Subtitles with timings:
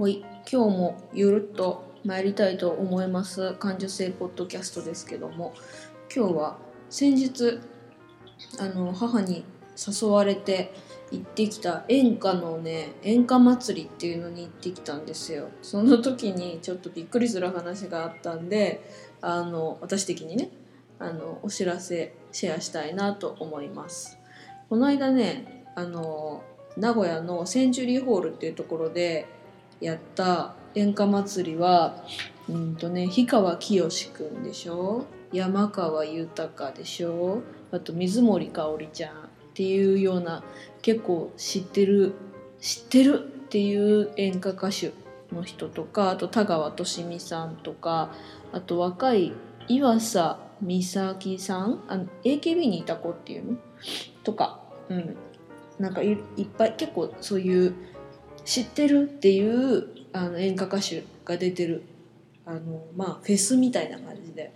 [0.00, 0.24] ほい。
[0.50, 3.52] 今日もゆるっと参りたいと思います。
[3.58, 5.52] 感受性ポッドキャストですけども。
[6.16, 6.56] 今日は
[6.88, 7.60] 先日
[8.58, 9.44] あの母に
[9.76, 10.72] 誘われて
[11.10, 15.50] 行ってきた演歌のね演歌祭りっていうのに行ってきたんですよ。
[15.60, 18.80] その時にちょっとびっくりする話があったんで
[19.20, 20.48] あの私的にね
[20.98, 24.18] あのお知らせシェアしたいなと思います。
[24.70, 26.42] この間ねあの
[26.78, 29.28] 名古屋のセンチュリーホールっていうところで
[29.80, 31.96] やった演歌祭りは
[32.48, 35.04] うんとね氷川きよしくんでしょ？
[35.32, 37.42] 山川豊でしょ？
[37.72, 39.16] あと水森かおりちゃんっ
[39.54, 40.42] ていうような
[40.82, 42.14] 結構知ってる
[42.60, 44.92] 知ってるっていう演歌歌手
[45.32, 48.12] の人とかあと田川寿美さんとか
[48.52, 49.32] あと若い
[49.68, 53.58] 岩佐美咲さんあの AKB にいた子っていうの？
[54.24, 55.16] とか、うん、
[55.78, 56.18] なんかいっ
[56.58, 57.74] ぱい結構そういう
[58.50, 61.84] 知ってるっていうあの演歌歌手が出てる
[62.44, 64.52] あのまあフェスみたいな感じで。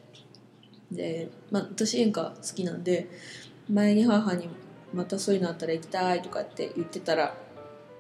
[0.91, 3.09] で、まあ、私演歌好きなんで
[3.71, 4.49] 前に母に
[4.93, 7.37] 「またそういうのあったら行きたい」とかって言ってたら、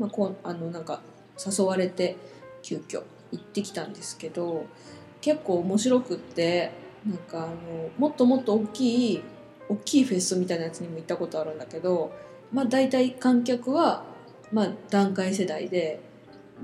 [0.00, 1.00] まあ、こうあのなんか
[1.38, 2.16] 誘われて
[2.62, 4.66] 急遽行ってきたんですけど
[5.20, 6.72] 結構面白くって
[7.06, 9.22] なんかあのもっともっと大きい
[9.68, 12.12] 大きいフェスみたいなやつにも行ったことあるんだけど、
[12.52, 14.12] まあ、大体観客は、
[14.54, 16.00] まあ、段階世代で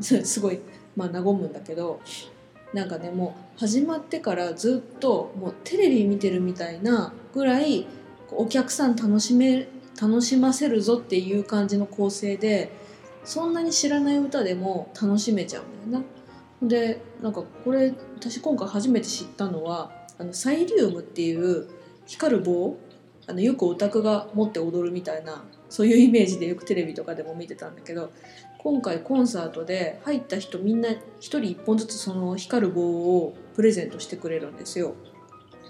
[0.00, 0.60] すごい、
[0.96, 2.00] まあ、和むんだけど
[2.72, 7.88] なんかねもう始まってからずっともうテレビ見てるみたいなぐらい
[8.30, 9.66] お客さん楽しめ
[10.00, 12.70] 楽しませるぞっていう感じの構成で
[13.24, 16.04] そんなに知らない歌でも楽しめちゃうんだよ
[16.62, 16.68] な。
[16.68, 21.66] でなんかこれ私今回初めて知ったのはあのサイリウムっていう
[22.06, 22.76] 光る棒
[23.26, 28.12] あのよくオタクが持って踊るみたいなそういうイメージでよくテレビとかでも見てたんだけど
[28.58, 32.82] 今回コンサートで入った人みんな1人1本ずつその光る棒
[33.16, 34.94] をプレゼントしてくれるんですよ。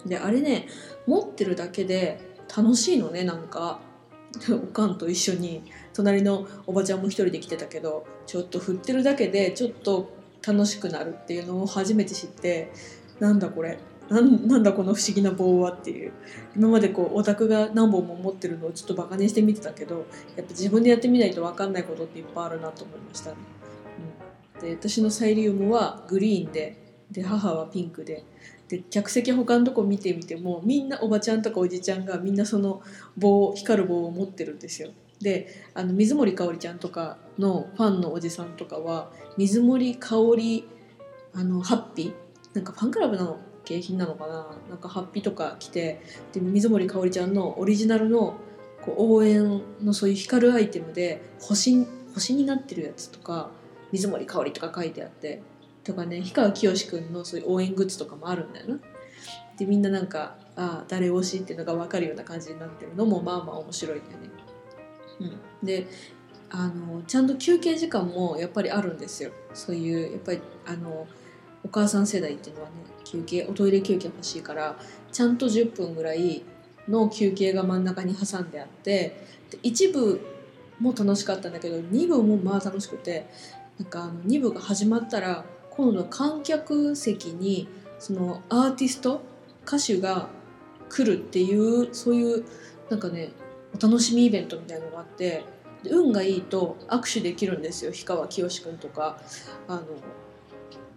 [0.06, 0.66] であれね
[1.06, 2.18] 持ってるだけで
[2.56, 3.80] 楽しいのねなんか
[4.50, 5.62] おかんと一緒に
[5.92, 10.10] 隣のおばちゃんも一人で来てたけどちょっと振ってるだけでちょっと
[10.46, 12.72] 楽しくなるっていうのを初めて知って
[13.18, 13.78] なんだこれ
[14.10, 16.12] なんなんだこの不思議な棒はっていう
[16.56, 20.06] 今までこうオタクが何本も持ってるのをちょっとバカにして見てたけど
[20.36, 23.36] やっぱ自分でやってみないと分かんないことっていっぱいあるなと思いましたね。
[24.58, 26.76] うん、で私のサイリウムはグリーンで
[27.12, 28.24] で母はピンクで
[28.68, 32.82] で客席他のとこ見てみてもみんなおばちゃんとかおじちゃんがみんなその
[33.16, 34.90] 棒光る棒を持ってるんですよ。
[35.20, 40.66] であの水森かおりちゃんとかのファンのおじさんとかは水森かおり
[41.32, 42.14] あのハッピー？
[42.54, 44.56] なんかファンクラブなの景品なのかな？
[44.68, 48.36] なんかハッピーとか来てで水森かおりちゃんのオリジナルの
[48.82, 53.50] こう応援のそういう光るアイテムで星星になってるやつとか
[53.92, 55.42] 水森かおりとか書いてあって
[55.84, 58.78] とかね氷川きよしくんのそういう応援グッズとかもあるんだよな。
[59.58, 64.30] でみんななんかああ誰推しっていうのが分かるような感じになってるのもまあまあ面白いんだよね。
[65.20, 65.86] うん、で
[66.48, 71.06] あのちゃんと休憩時間もやっぱりあるんですよそういうやっぱりあの
[71.62, 72.74] お母さん世代っていうのはね
[73.10, 74.78] 休憩おトイレ休憩欲しいから
[75.10, 76.42] ちゃんと10分ぐらい
[76.88, 80.20] の休憩が真ん中に挟んであってで一部
[80.78, 83.26] も楽しかったんだけど2部もまあ楽しくて
[83.78, 87.68] なんかあの2部が始まったら今度観客席に
[87.98, 89.22] そのアーティスト
[89.66, 90.28] 歌手が
[90.88, 92.44] 来るっていうそういう
[92.88, 93.30] なんかね
[93.76, 95.44] お楽しみイベントみたいなのがあって
[95.84, 97.92] 運がいいと握手できるんですよ。
[97.92, 99.18] 氷川きよし君とか
[99.66, 99.82] あの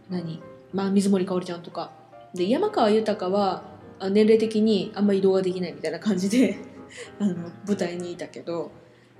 [0.10, 0.42] 何、
[0.74, 2.03] まあ、水森かおりちゃんとか。
[2.34, 3.64] で山川豊は
[4.12, 6.58] 年齢的にあんま移動ができないみたいな感じで
[7.20, 7.36] あの
[7.66, 8.72] 舞台にいたけど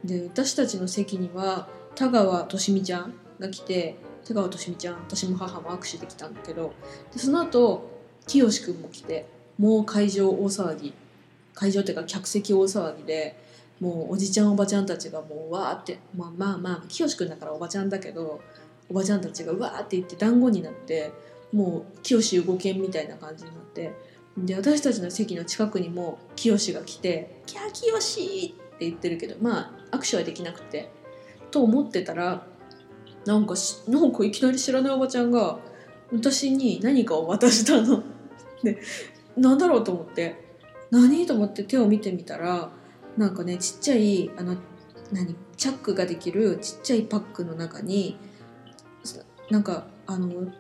[0.04, 3.96] で私たちの席には田川寿美ちゃんが来て
[4.26, 6.74] 田川寿美ちゃん私も母も握手できたんだけど
[7.14, 7.90] でその後
[8.26, 9.26] 清く君も来て
[9.58, 10.94] もう会場大騒ぎ
[11.54, 13.38] 会場っていうか客席大騒ぎで
[13.80, 18.40] もうおじちゃんおばちゃんたちがもうわーって、まあ、まあまあ清君だからおばちゃんだけど
[18.90, 21.12] おばちゃんたちがわーって言って団子になって
[21.54, 23.94] もう清志動けんみたいな感じになって
[24.38, 27.94] で私たちの席の近くにも清が来て「キャー清!」
[28.50, 30.90] って言ってるけどまあ握手はできなくて
[31.52, 32.48] と思ってたら
[33.26, 35.60] なんかしなんかいきなり知らないおばちゃんが
[36.12, 38.04] 私に何かを渡したの。
[38.64, 38.80] で
[39.38, 40.36] なんだろうと思って
[40.90, 42.72] 何と思って手を見てみたら
[43.18, 44.58] なんかねちっちゃいあの
[45.12, 48.18] 何チャックができるちっちゃいパックの中に
[49.50, 50.52] なんかあの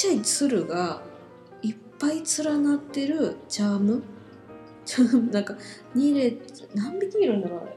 [0.00, 1.02] ちっちゃい鶴が
[1.60, 4.02] いっぱい連なってるチャーム？
[5.30, 5.58] なんか
[5.94, 7.76] 2列何匹いるんだろうあれ。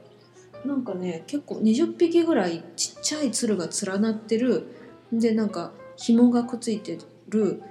[0.66, 4.68] なんかね結構20匹ぐらいちっちゃい鶴が連なってる。
[5.12, 6.98] でなんか紐がくっついて
[7.28, 7.62] る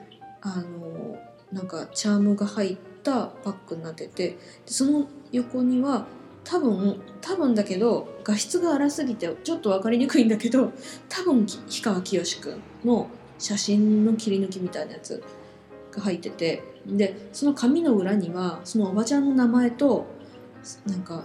[0.43, 1.17] あの
[1.51, 4.29] なんかチャームが入ったパックになってて。
[4.33, 6.07] でその横には
[6.45, 10.73] 多分多分だけど画質が荒すぎてちょっと分かりにくいんだけど
[11.09, 13.09] 多分氷川きよしくんの
[13.43, 15.23] 写真の切り抜きみたいなやつ
[15.91, 20.07] が入っててでその紙の裏にはそのおばちゃんの名前と
[20.87, 21.25] なんか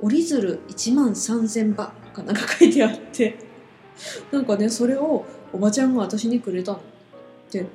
[0.00, 3.38] 折り鶴1万3,000羽かなんか書いてあって
[4.32, 6.80] なんかねそれをおばちゃんが私にくれたの。
[7.50, 7.66] で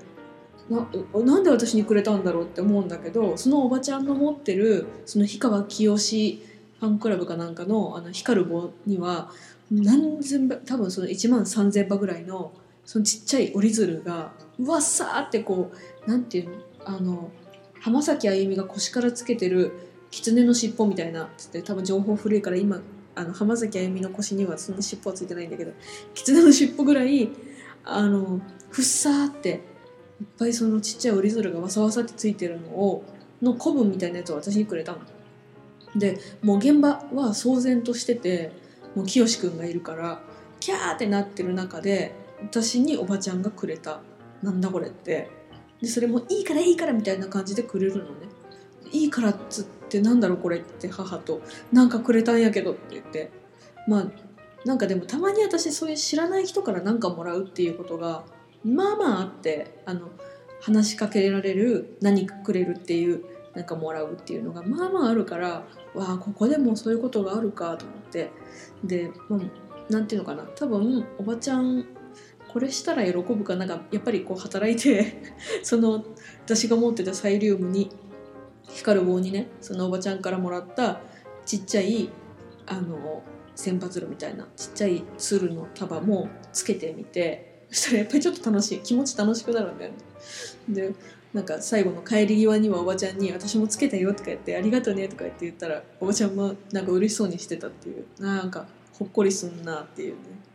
[0.70, 0.88] な
[1.24, 6.44] なんで私にくれたんだろうって思うんだけどそのおばちゃんの持ってるその氷川きよし
[6.80, 9.30] ファンクラブかなんかのあの光る棒には
[9.70, 12.52] 何千羽多分その1万3,000羽ぐらいの
[12.86, 15.72] そのちっちゃい折り鶴がうわっさーってこ
[16.06, 16.56] うなんていうの？
[16.86, 17.32] あの
[17.82, 19.72] 浜崎あゆみが腰からつけてる
[20.12, 22.80] 狐の尻尾みたいなつって多分情報古いから今
[23.16, 25.72] あの浜崎あゆみの腰にはそんな尻尾はついてないんだけど
[26.14, 27.30] 狐の尻尾ぐらい
[27.84, 28.40] あの
[28.70, 33.04] ふっさーっていっぱいそのちっちゃい折り鶴がわさわさってついてるのを
[33.42, 35.00] の古文みたいなやつを私にくれたの。
[35.96, 38.52] でもう現場は騒然としてて
[38.96, 40.22] もう清くんがいるから
[40.60, 42.14] キャーってなってる中で
[42.50, 44.02] 私におばちゃんがくれた。
[44.42, 45.30] なんだこれって。
[45.82, 48.10] でそれもいいからいいからみたいな感じでくれるのね。
[48.92, 51.42] いいからっつってなんだろうこれって母と。
[51.72, 53.32] なんかくれたんやけどって言って。
[53.88, 54.06] まあ
[54.66, 58.24] なんかでもたまに私そういう知らない人から何かもらうっていうことが
[58.64, 60.10] まあまああってあの
[60.62, 65.64] 話しかけられる何かくれるっていうなんかもらうっていうのがまあまああるから
[65.94, 68.32] わあここでもそういうことがあるかと思って。
[68.84, 70.44] で、まあ、ていうのかな。
[70.56, 71.86] 多分おばちゃん
[72.56, 73.66] これしたら喜ぶかな？
[73.66, 75.18] んかやっぱりこう働いて
[75.62, 76.06] その
[76.46, 77.92] 私が持ってたサイリウムに
[78.70, 81.02] 光る棒にねそのおばちゃんからもらった
[81.46, 82.10] ちっちゃい
[82.66, 83.24] あの
[83.58, 89.98] 千羽鶴みたいなちっちゃい鶴の束もつけてみてそしたらやっぱりちょっと楽しい気持ち楽しくなるんだよね。
[90.70, 90.94] で
[91.34, 100.55] なんか最後の帰り際にはおばちゃんに「私もつけたよ」とか言って「ありがとね」とか言って言ったらおばちゃんもなんか嬉しそうにしてたっていうなんかほっこりすんなっていうね。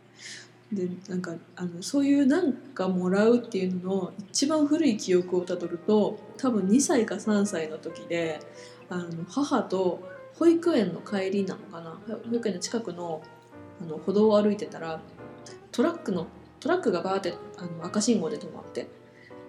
[0.71, 8.39] でなんかあのそういうなんかもらうっていうのの一番古い記憶をたどると多分2歳か3歳の時で
[8.89, 10.01] あの母と
[10.35, 11.97] 保育園の帰りなのかな
[12.29, 13.21] 保育園の近くの
[13.81, 15.01] あの歩道を歩いてたら
[15.71, 16.27] トラックの
[16.59, 18.87] トラックがバーってあの赤信号で止まって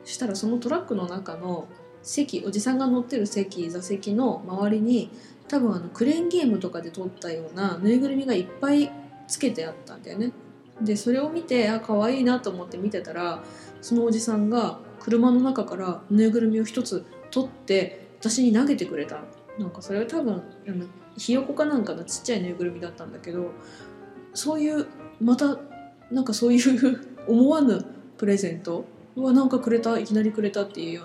[0.04, 1.68] したらそのトラックの中の
[2.02, 5.10] 席おじさんが乗ってる席座席の周りに
[5.48, 8.90] 多分あのクレーンゲームとかで撮ったようなぬいぐるみがいっぱい
[9.28, 10.32] つけてあったんだよね。
[10.80, 13.42] でそれを見てあ可愛いなと思って見てたら
[13.80, 19.20] そのおじさんが車の中からぬいぐるみを一つ取って私に投げてくれた。
[19.58, 20.86] なんかそれは多分あの
[21.16, 23.50] ひよこかなんかのちっちゃいぬいぐるみだったんだけど
[24.32, 24.86] そういう
[25.20, 25.58] また
[26.10, 27.84] なんかそういう 思わぬ
[28.16, 31.02] プレゼントうわなんかくれたいきなりくれたっていうよ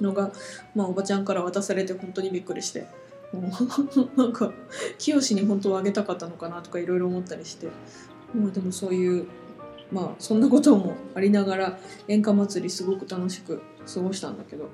[0.00, 0.32] うなのが、
[0.74, 2.86] まあ、おばちゃんから渡されて本当にびっくりして。
[4.16, 4.52] なんか
[4.98, 7.68] 清に本当はあげたかったのかなとかいろいろ思ったりして。
[8.34, 9.26] まあでもそういう
[9.92, 11.78] まあそんなこともありながら
[12.08, 14.68] 演歌祭りすごく楽しく過ごしたんだけど。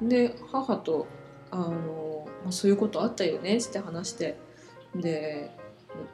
[0.00, 1.06] で母と
[1.50, 4.38] あの、まあ、そういうことあったよねって話して。
[4.94, 5.50] で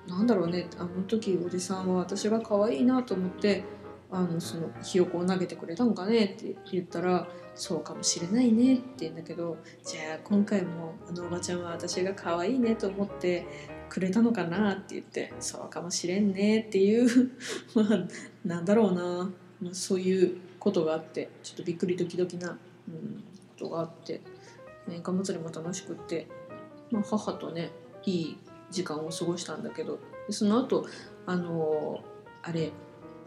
[0.08, 3.64] なんだろうねあの時おじさんは私が可愛いなと思って
[4.10, 13.46] あのそのひよこを投げてくれたのかねって言ったらそうかもしれないねって言うんだけどじゃあ今回もあのおばちゃんは私が可愛いねと思って
[13.88, 17.30] くれたのかなって言ってそうかもしれんねっていう
[17.74, 18.08] まあ
[18.44, 19.30] なんだろうな、
[19.60, 22.50] まあ、そういうことがあってちょっとびっくりドキドキな、
[22.88, 23.24] うん、
[23.58, 24.20] ことがあって
[24.90, 26.26] 演歌祭りも楽しくって、
[26.90, 27.70] まあ、母とね
[28.04, 28.38] いい
[28.70, 29.98] 時間を過ごしたんだけど
[30.30, 30.86] その後
[31.26, 32.02] あの
[32.42, 32.72] あれ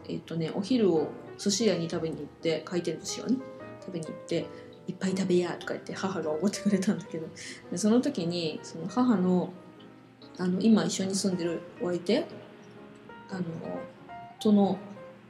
[0.08, 3.36] えっ、ー、とねお昼を寿司屋に食べに行って回転寿司をね
[3.80, 4.46] 食べに行って
[4.88, 7.26] いっぱい食べやとか言って母がおごってくれたんだけど
[7.70, 9.52] でその時にその母の
[10.38, 12.24] あの今一緒に住んでるお相手？
[13.30, 13.42] あの
[14.40, 14.78] との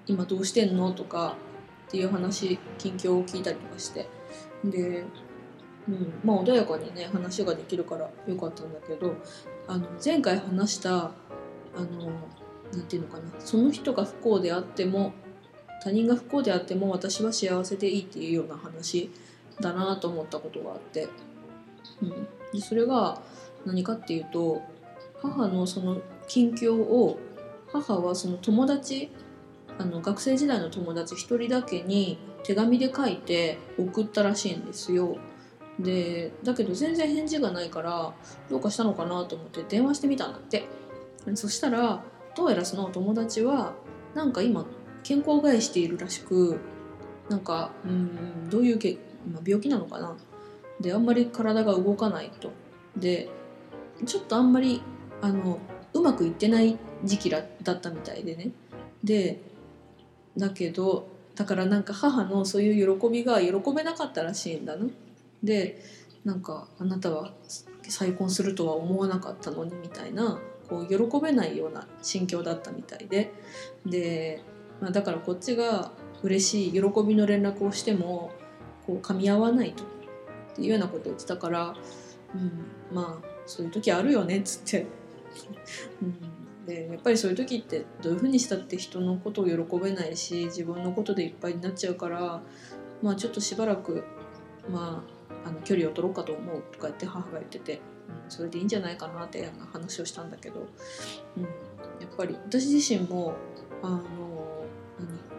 [0.06, 0.92] 今どうしてんの？
[0.92, 1.36] とか
[1.88, 4.08] っていう話近況を聞いたりとかして。
[4.64, 5.04] で、
[5.88, 9.16] うんまあ、穏やかにね話ができるからよかったんだけど
[9.66, 11.10] あの前回話したあ
[11.80, 12.12] の
[12.72, 15.12] なんていうのかなその人が不幸であっても
[15.82, 19.10] 他人が不幸であっても私は幸せでいいっていうような話
[19.60, 21.08] だなと思ったことがあって、
[22.00, 22.10] うん、
[22.52, 23.20] でそれが
[23.66, 24.62] 何かっていうと
[25.22, 27.18] 母のその近況を
[27.72, 29.10] 母はその友達
[29.78, 35.16] あの学生時代の友達一人だけに手紙で書いて送ったらしいんですよ。
[35.78, 38.12] でだけど全然返事がないから
[38.50, 40.66] どうかしたのかなと思って電話してみたんだって。
[41.34, 42.02] そしたら
[42.36, 43.74] どうやらその友達は
[44.14, 44.66] なんか今
[45.04, 46.58] 健康を害しているらしく
[47.28, 48.98] なんかうんどういうけ、
[49.30, 50.16] まあ、病気なのかな。
[50.80, 52.50] であんまり体が動かないと。
[52.96, 53.28] で
[54.04, 54.82] ちょっとあんまり
[55.22, 55.58] あの
[55.94, 58.50] うまくいってない時期だったみたいでね
[59.02, 59.40] で
[60.36, 64.86] だけどだからなんか母のそういう喜びが喜べなかったらしいんだな。
[65.42, 65.82] で
[66.24, 67.32] なんかあなたは
[67.88, 70.38] 再婚するとは思わなかったのにみたいな
[70.68, 73.32] こう喜べないような心境だったみたいで
[73.84, 74.42] で、
[74.80, 75.90] まあ、だからこっちが
[76.22, 78.30] 嬉しい喜びの連絡をしても
[78.86, 79.86] こう噛み合わないとっ
[80.54, 81.74] ていうようなことを言ってたから、
[82.34, 85.01] うん、まあそういう時あるよねっつって。
[86.02, 92.40] うん、でやっぱりそういう時ってどういうふうにしたって人のことを喜べないし自分のことでいっぱいになっちゃうから
[93.02, 94.04] まあちょっとしばらく
[94.70, 95.04] ま
[95.44, 97.80] ああの距離を取ろうかと思うとか言って母が言ってて、うん、
[98.30, 100.68] それでいいんじゃないかなって話をしたんだけど、
[101.36, 101.48] うん、や
[102.06, 103.34] っぱり私自身も
[103.82, 104.00] あの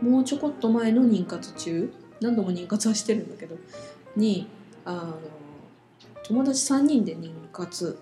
[0.02, 3.56] もうちょこっと前の妊活中何度も妊活はしてるんだけど
[4.16, 4.48] に
[4.86, 5.20] あの
[6.26, 7.98] 友達3人で妊活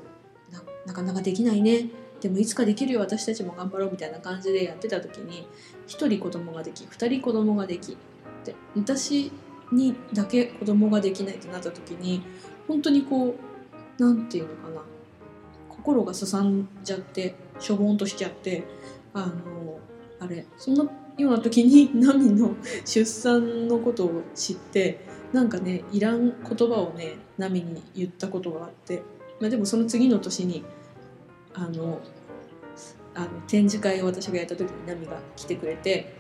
[0.52, 1.90] ななかなかできないね。
[2.22, 5.48] でもいつかできるよ私たちも頑張ろうみたいな感じでやってた時に
[5.88, 7.98] 1人子供ができ2人子供ができ
[8.46, 9.32] で私
[9.72, 12.22] にだけ子供ができないってなった時に
[12.68, 13.36] 本当にこ
[14.00, 14.82] うなんていうのかな
[15.70, 18.64] 心がすさんじゃってしょぼんとしちゃって
[19.14, 19.80] あの
[20.20, 20.84] あれそんな
[21.18, 22.56] ような時に ナミの
[22.86, 25.00] 出産のことを知って
[25.34, 29.02] なんかねいらん言葉をねナミに言ったことがあって、
[29.42, 30.64] まあ、でもその次の年に
[31.54, 32.00] あの
[33.14, 36.16] あの展示会を私がやった時にナミが来てくれて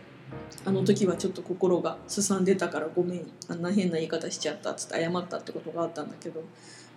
[0.65, 6.43] あの時はちょっと心がすさんでたからごめんあんな変な言い方しちゃったっつって謝ったってことがあったんだけど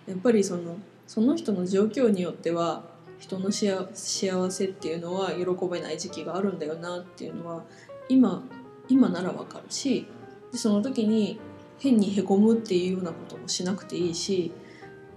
[0.07, 0.77] やっぱりその
[1.07, 2.83] その人の状況によっては
[3.19, 7.63] 人の幸せっていうのは喜べない時期があるんだよなっていうのは
[8.09, 8.43] 今
[8.89, 10.07] 今ならわかるし
[10.51, 11.39] でその時に
[11.79, 14.51] 変にへこむっていうようなこともしなくていいし、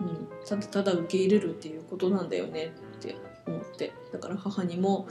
[0.01, 3.93] うん、ただただ受け入れるっていうことなんだよねって思って。
[4.13, 5.07] だから母にも、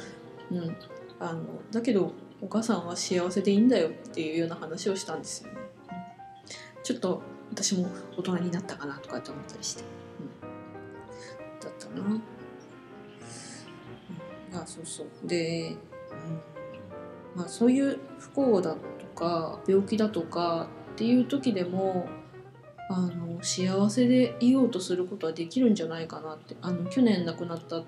[0.49, 0.75] うん、
[1.19, 5.57] あのだけどお母さんは幸せでいいんだよっていうような話をしたんですよね。
[6.83, 9.83] ちょっと私も大人になったかなとかって思ったりして、
[10.43, 12.21] うん、だったな。
[14.51, 15.27] うん、あそうそう。
[15.27, 15.77] で、うん。
[17.35, 18.79] まあ、そういう不幸だと
[19.15, 22.07] か病気だとかっていう時でも
[22.89, 26.55] あの幸せでいようとすることはできるんじゃないかなって。
[26.61, 27.85] あの去年亡くなったあの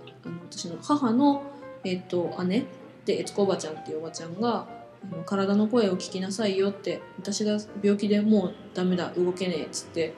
[0.49, 1.43] 私の母の、
[1.83, 2.65] えっと姉。
[3.05, 4.67] で悦子おばちゃんっていうおばちゃんが
[5.25, 10.13] 体の声を聞きなさいよって私が病気でもうダメだ動けねえっつって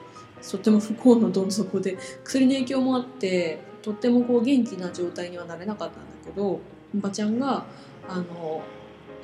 [0.50, 6.60] とっても不幸のどん底で薬の影響もあってとってもこう元気な状態にはなれなかったんだけどお
[6.94, 7.64] ばちゃんが
[8.08, 8.62] あの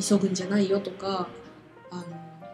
[0.00, 1.28] 急ぐんじゃないよとか
[1.90, 2.04] あの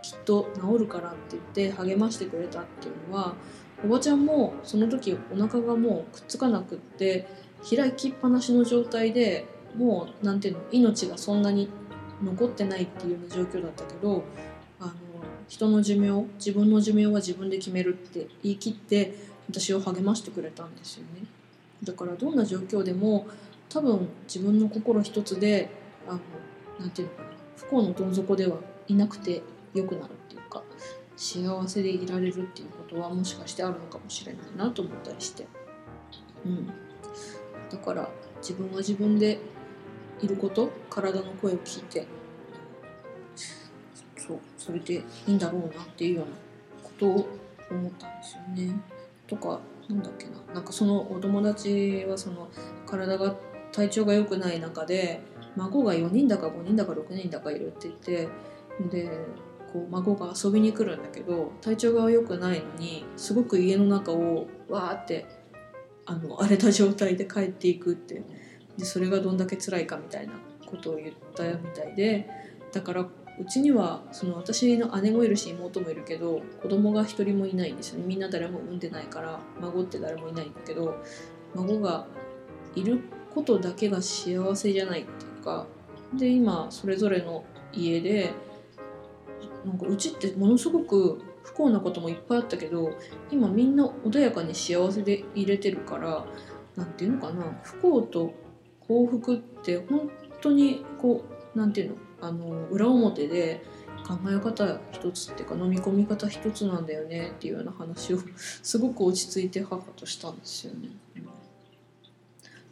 [0.04, 3.34] きっと治るからって言って励ましてくれたっていうのは
[3.82, 7.26] おばちゃんもその時お腹がもうくっつかなくって
[7.68, 11.70] 開きっぱなしの状態でもうなんていうの命がそんなに
[12.22, 14.24] 残ってないっていうような状況だったけど
[14.78, 14.92] あの
[15.48, 19.14] 人の寿命自分の寿命は自分で決めるって言い切って
[19.48, 21.26] 私を励ましてくれたんですよね。
[21.82, 23.26] だからどんな状況でも
[23.70, 25.70] 多分自分の心一つで
[26.06, 26.20] あの
[26.78, 28.58] なんていうのかな不幸のどん底では
[28.88, 29.42] いなくて
[29.74, 30.62] 良くなるっていうか
[31.16, 35.46] 幸せでいられるっていうことはもしかしてあるのかもしれないなと思ったりして。
[36.44, 36.66] うん。
[37.70, 38.08] だから
[38.40, 39.38] 自分は自分で
[40.20, 42.06] いること体の声を聞いて
[44.16, 46.32] そうそれでいいんだろうなっていうような
[46.82, 47.28] ことを
[47.70, 48.80] 思ったんですよね。
[49.26, 50.32] とかなんだっけな。
[50.54, 52.48] なんかそのお友達はその
[52.86, 53.34] 体が
[53.72, 55.20] 体調が良くない中で
[55.56, 58.28] 孫が4人だか5人だか6人だかいるって言って
[58.90, 59.10] で
[59.74, 65.26] こう孫が遊びに来るんだけど体調が良くないのにすごく家の中をわーって
[66.06, 68.22] あの荒れた状態で帰っていくって
[68.78, 72.28] でそれがどんだけ辛いかみたいなことを言ったみたいで
[72.72, 78.04] だからうちにはその私の姉もいるし妹もいるけど子供が一人もいないんですよね。
[78.06, 81.02] みんな誰も産んでないから孫って誰もいないんだけど
[81.56, 82.06] 孫が
[82.76, 83.00] いる
[83.34, 85.66] ことだけが幸せじゃないっていうか
[86.16, 88.32] で今それぞれの家で
[89.64, 92.90] なんかうちってものすごく不幸なこともいっぱいあったけど
[93.30, 96.26] 今みんな穏やかに幸せで入れてるから
[96.76, 98.34] 何て言うのかな不幸と
[98.80, 103.62] 幸福って本当にこう何て言うのあの裏表で
[104.06, 110.90] 考え方一つっていうか飲み込み方一つなんだよねっていうような話を すごく落ち着いて母としたんですよね。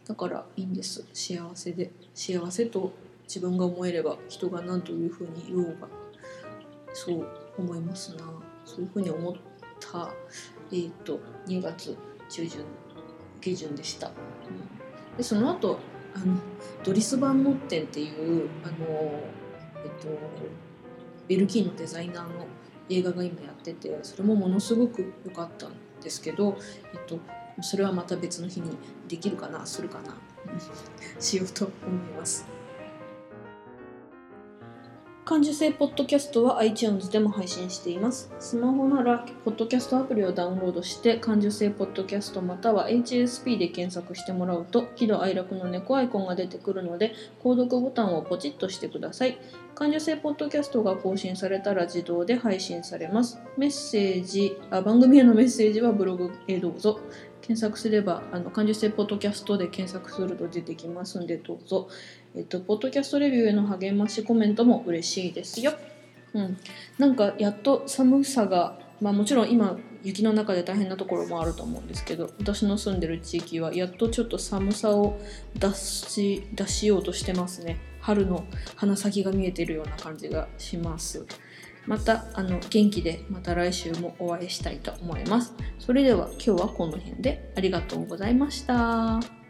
[0.07, 5.89] だからいいんです幸せで幸せと自分が思えれば人が何というふうに言おうが
[6.93, 7.27] そう
[7.59, 8.25] 思いますな。
[8.65, 9.35] そういうふうに思っ
[9.81, 10.13] た
[10.71, 11.97] えっ、ー、と2月
[12.29, 12.65] 中旬
[13.41, 15.79] 下旬でした、うん、でその後
[16.15, 16.37] あの
[16.85, 18.77] ドリス・バン・ノッテンっていうあの
[19.85, 20.09] えっと
[21.29, 22.47] ベルギーのデザイナーの
[22.89, 25.73] 映画が今やっててそれもものすごく良かったん
[26.03, 26.59] ですけど、
[26.93, 27.19] えっと、
[27.63, 28.77] それはまた別の日に
[29.09, 30.17] できるかなするかな
[31.21, 32.45] しようと思います。
[35.25, 38.33] 感受性ポッドキャストは iTunes でも配信しています。
[38.41, 49.39] スマホなら、ポッドキャストアプリをダウンロードして、感受性ポッドキャストまたは HSP で検索してもらうと、喜怒哀楽の猫アイコンが出てくるので、購読ボタンをポチッとしてください。
[49.77, 53.41] 感受性ポッドキャストが更新されたら自動で配信されます。
[53.57, 56.99] メッセージ、あ番組へのメッセージはブログへどうぞ。
[57.43, 61.89] 検索すれば、あの感受性ポッドキャストで検索すると出てきますんで、どうぞ。
[62.35, 65.75] えっと、ポッドキャストレビューへの励ましコメントも嬉しいですよ。
[66.35, 66.57] うん、
[66.99, 75.21] なんかやっと寒さが、まあ、もちろん今雪の中で大変なところもあると思うんですけど私の住んでる地域はやっとちょっと寒さを
[75.55, 78.45] 出し出しようとしてますね春の
[78.77, 81.27] 花先が見えてるような感じがします
[81.87, 89.42] またあの元気でまた来週もお会いしたいと思いますそれでは今日はこの辺でありがとうございました。